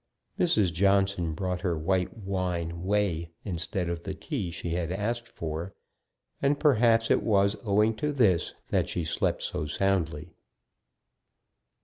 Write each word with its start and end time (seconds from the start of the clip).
Mrs. 0.39 0.73
Johnson 0.73 1.35
brought 1.35 1.61
her 1.61 1.77
white 1.77 2.17
wine 2.17 2.81
whey 2.83 3.29
instead 3.45 3.87
of 3.87 4.01
the 4.01 4.15
tea 4.15 4.49
she 4.49 4.71
had 4.71 4.91
asked 4.91 5.27
for; 5.27 5.75
and 6.41 6.59
perhaps 6.59 7.11
it 7.11 7.21
was 7.21 7.55
owing 7.63 7.95
to 7.97 8.11
this 8.11 8.51
that 8.69 8.89
she 8.89 9.03
slept 9.03 9.43
so 9.43 9.67
soundly. 9.67 10.33